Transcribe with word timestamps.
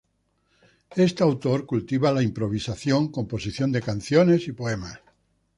Este 1.07 1.21
autor 1.21 1.65
cultiva 1.67 2.11
la 2.11 2.23
improvisación, 2.23 3.09
composición 3.11 3.71
de 3.71 3.83
canciones 3.83 4.47
y 4.47 4.51
poemas. 4.51 4.99